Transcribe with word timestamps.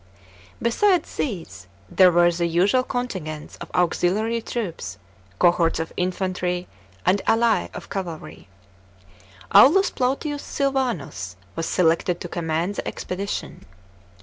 Besides 0.59 1.15
these, 1.15 1.67
there 1.87 2.11
were 2.11 2.31
the 2.31 2.47
usual 2.47 2.81
contingents 2.81 3.55
of 3.57 3.69
auxiliary 3.75 4.41
troops, 4.41 4.97
cohorts 5.37 5.79
of 5.79 5.93
infantry 5.95 6.67
and 7.05 7.21
alx 7.27 7.69
of 7.75 7.91
cavalry. 7.91 8.47
Aulus 9.53 9.91
Plautius 9.91 10.41
Silvanus 10.41 11.35
was 11.55 11.67
selected 11.67 12.19
to 12.19 12.27
command 12.27 12.73
the 12.77 12.87
expedition. 12.87 13.63